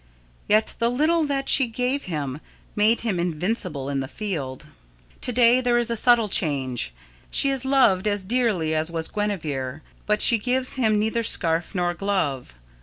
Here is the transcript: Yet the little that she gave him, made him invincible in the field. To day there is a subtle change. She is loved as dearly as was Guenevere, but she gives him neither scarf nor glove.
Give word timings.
Yet 0.47 0.73
the 0.79 0.89
little 0.89 1.27
that 1.27 1.47
she 1.47 1.67
gave 1.67 2.05
him, 2.05 2.41
made 2.75 3.01
him 3.01 3.19
invincible 3.19 3.87
in 3.87 3.99
the 3.99 4.07
field. 4.07 4.65
To 5.21 5.31
day 5.31 5.61
there 5.61 5.77
is 5.77 5.91
a 5.91 5.95
subtle 5.95 6.27
change. 6.27 6.91
She 7.29 7.51
is 7.51 7.65
loved 7.65 8.07
as 8.07 8.23
dearly 8.23 8.73
as 8.73 8.89
was 8.89 9.07
Guenevere, 9.07 9.83
but 10.07 10.23
she 10.23 10.39
gives 10.39 10.73
him 10.73 10.97
neither 10.97 11.21
scarf 11.21 11.75
nor 11.75 11.93
glove. 11.93 12.55